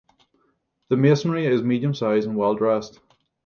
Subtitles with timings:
[0.89, 2.99] The masonry is medium-size, and well-dressed.